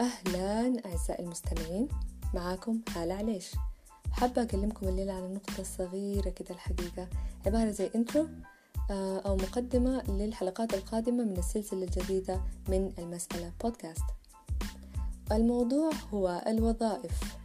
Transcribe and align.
أهلا 0.00 0.82
أعزائي 0.86 1.24
المستمعين 1.24 1.88
معاكم 2.34 2.80
هالة 2.96 3.14
عليش. 3.14 3.50
حابة 4.12 4.42
أكلمكم 4.42 4.88
الليلة 4.88 5.12
عن 5.12 5.34
نقطة 5.34 5.62
صغيرة 5.62 6.30
كده 6.30 6.50
الحقيقة 6.50 7.08
عبارة 7.46 7.70
زي 7.70 7.90
intro 7.94 8.28
آه، 8.90 9.18
أو 9.18 9.36
مقدمة 9.36 10.02
للحلقات 10.08 10.74
القادمة 10.74 11.24
من 11.24 11.38
السلسلة 11.38 11.82
الجديدة 11.84 12.40
من 12.68 12.92
المسألة 12.98 13.52
بودكاست 13.62 14.04
الموضوع 15.32 15.90
هو 16.14 16.42
الوظائف. 16.46 17.36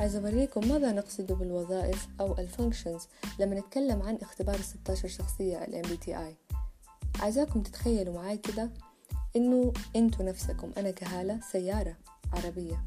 عايزة 0.00 0.18
أوريكم 0.18 0.68
ماذا 0.68 0.92
نقصد 0.92 1.32
بالوظائف 1.32 2.08
أو 2.20 2.38
ال 2.38 2.44
functions 2.44 3.02
لما 3.38 3.58
نتكلم 3.60 4.02
عن 4.02 4.18
اختبار 4.22 4.60
16 4.60 5.08
شخصية 5.08 5.64
ال 5.64 5.82
MBTI 5.84 6.54
عايزاكم 7.22 7.62
تتخيلوا 7.62 8.14
معاي 8.14 8.36
كده 8.36 8.70
إنه 9.36 9.72
أنتوا 9.96 10.24
نفسكم 10.24 10.70
أنا 10.76 10.90
كهالة 10.90 11.40
سيارة 11.52 11.96
عربية. 12.32 12.84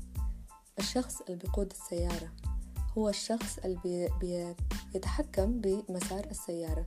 الشخص 0.80 1.22
اللي 1.22 1.36
بيقود 1.36 1.72
السيارة 1.72 2.32
هو 2.98 3.10
الشخص 3.10 3.58
اللي 3.66 4.10
بي 4.20 4.56
بيتحكم 4.94 5.62
بمسار 5.62 6.26
السيارة. 6.32 6.86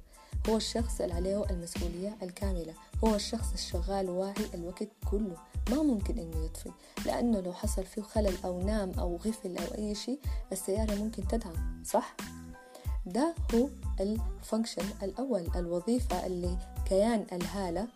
هو 0.48 0.56
الشخص 0.56 1.00
اللي 1.00 1.14
عليه 1.14 1.44
المسؤولية 1.50 2.16
الكاملة. 2.22 2.74
هو 3.04 3.14
الشخص 3.14 3.52
الشغال 3.52 4.10
واعي 4.10 4.34
الوقت 4.54 4.88
كله. 5.10 5.36
ما 5.70 5.82
ممكن 5.82 6.18
إنه 6.18 6.44
يطفي 6.44 6.70
لأنه 7.06 7.40
لو 7.40 7.52
حصل 7.52 7.84
فيه 7.84 8.02
خلل 8.02 8.34
أو 8.44 8.60
نام 8.62 8.90
أو 8.98 9.16
غفل 9.16 9.58
أو 9.58 9.74
أي 9.78 9.94
شيء 9.94 10.20
السيارة 10.52 10.94
ممكن 10.94 11.28
تدعم 11.28 11.82
صح؟ 11.84 12.16
ده 13.06 13.34
هو 13.54 13.68
ال 14.00 14.10
function 14.10 14.84
الأول 15.02 15.48
الوظيفة 15.56 16.26
اللي 16.26 16.58
كيان 16.88 17.26
الهالة 17.32 17.88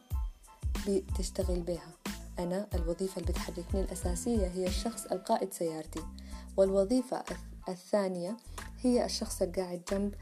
بتشتغل 0.88 1.60
بها. 1.60 1.88
أنا 2.38 2.66
الوظيفة 2.74 3.20
اللي 3.20 3.32
بتحركني 3.32 3.80
الأساسية 3.80 4.46
هي 4.46 4.66
الشخص 4.66 5.04
القائد 5.06 5.52
سيارتي 5.52 6.00
والوظيفة 6.56 7.24
الثانية 7.68 8.36
هي 8.80 9.04
الشخص 9.04 9.42
القاعد 9.42 9.82
جنب 9.92 10.14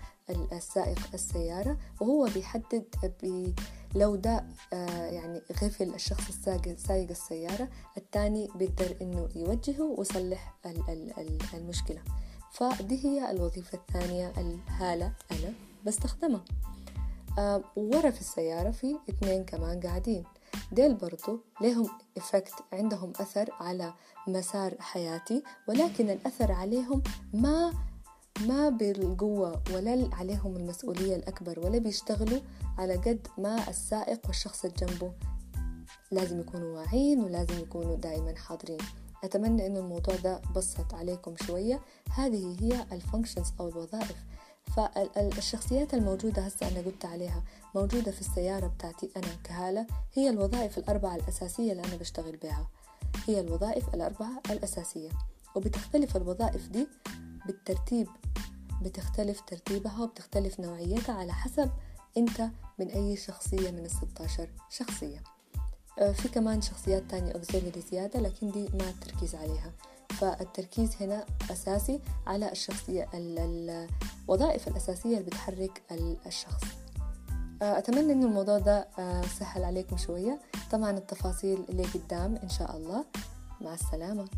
السائق 0.53 0.99
السيارة 1.15 1.77
وهو 2.01 2.29
بيحدد 2.35 2.85
بي 3.23 3.55
لو 3.95 4.17
ده 4.17 4.45
آه 4.73 5.07
يعني 5.07 5.43
غفل 5.63 5.95
الشخص 5.95 6.29
السائق 6.29 6.79
سايق 6.79 7.11
السيارة 7.11 7.69
الثاني 7.97 8.49
بيقدر 8.55 8.97
إنه 9.03 9.29
يوجهه 9.37 9.83
ويصلح 9.99 10.55
المشكلة. 11.55 12.03
فدي 12.53 13.05
هي 13.05 13.31
الوظيفة 13.31 13.79
الثانية 13.79 14.33
الهالة 14.39 15.13
أنا 15.33 15.53
بستخدمها. 15.87 16.45
آه 17.39 17.65
ورا 17.77 18.11
في 18.11 18.21
السيارة 18.21 18.71
في 18.71 18.97
اثنين 19.11 19.45
كمان 19.45 19.81
قاعدين. 19.81 20.25
ديل 20.73 20.95
برضو 20.95 21.41
لهم 21.61 21.89
إفكت 22.17 22.55
عندهم 22.73 23.13
أثر 23.21 23.51
على 23.61 23.95
مسار 24.29 24.75
حياتي 24.81 25.43
ولكن 25.69 26.11
الأثر 26.11 26.53
عليهم 26.53 27.03
ما 27.35 27.73
ما 28.47 28.69
بالقوة 28.69 29.63
ولا 29.75 30.09
عليهم 30.13 30.57
المسؤولية 30.57 31.17
الأكبر 31.17 31.61
ولا 31.61 31.79
بيشتغلوا 31.79 32.41
على 32.79 32.97
قد 32.97 33.27
ما 33.39 33.69
السائق 33.69 34.21
والشخص 34.27 34.65
اللي 34.65 34.77
جنبه 34.77 35.13
لازم 36.11 36.41
يكونوا 36.41 36.77
واعيين 36.77 37.21
ولازم 37.21 37.59
يكونوا 37.59 37.97
دائما 37.97 38.35
حاضرين. 38.37 38.79
أتمنى 39.25 39.67
أن 39.67 39.77
الموضوع 39.77 40.15
ده 40.17 40.41
بسط 40.57 40.95
عليكم 40.95 41.35
شوية. 41.47 41.81
هذه 42.11 42.57
هي 42.61 42.87
ال 42.93 42.99
functions 42.99 43.53
أو 43.61 43.69
الوظائف 43.69 44.17
فالشخصيات 44.77 45.95
الموجودة 45.95 46.43
هسه 46.43 46.69
أنا 46.69 46.81
قلت 46.81 47.05
عليها 47.05 47.43
موجودة 47.75 48.13
في 48.13 48.21
السيارة 48.21 48.67
بتاعتي 48.67 49.11
أنا 49.17 49.35
كهالة 49.45 49.87
هي 50.15 50.31
الوظائف 50.31 50.79
الأربعة 50.79 51.17
الأساسية 51.17 51.73
اللي 51.73 51.85
أنا 51.85 51.97
بشتغل 51.97 52.37
بها 52.37 52.67
هي 53.27 53.41
الوظائف 53.41 53.95
الأربعة 53.95 54.43
الأساسية. 54.51 55.11
وبتختلف 55.55 56.17
الوظائف 56.17 56.69
دي 56.69 56.89
بالترتيب 57.47 58.09
بتختلف 58.83 59.41
ترتيبها 59.41 60.03
وبتختلف 60.03 60.61
نوعيتها 60.61 61.15
على 61.15 61.33
حسب 61.33 61.71
أنت 62.17 62.49
من 62.79 62.89
أي 62.89 63.17
شخصية 63.17 63.71
من 63.71 63.85
الستاشر 63.85 64.49
شخصية. 64.71 65.23
آه، 65.99 66.13
في 66.13 66.29
كمان 66.29 66.63
شخصيات 66.63 67.03
تانية 67.11 67.33
أوكسيلري 67.33 67.81
زيادة 67.91 68.21
لكن 68.21 68.51
دي 68.51 68.69
ما 68.69 68.89
التركيز 68.89 69.35
عليها. 69.35 69.73
فالتركيز 70.11 70.97
هنا 71.01 71.27
أساسي 71.51 72.01
على 72.27 72.53
الشخصية 72.53 73.09
الوظائف 74.25 74.69
الأساسية 74.69 75.19
اللي 75.19 75.27
بتحرك 75.31 75.83
الشخص. 76.27 76.63
آه، 77.63 77.79
أتمنى 77.79 78.13
أن 78.13 78.25
الموضوع 78.25 78.59
ده 78.59 78.89
آه، 78.99 79.23
سهل 79.23 79.65
عليكم 79.65 79.97
شوية. 79.97 80.41
طبعا 80.71 80.91
التفاصيل 80.91 81.65
اللي 81.69 81.83
قدام 81.83 82.37
إن 82.43 82.49
شاء 82.49 82.77
الله. 82.77 83.05
مع 83.61 83.75
السلامة. 83.75 84.29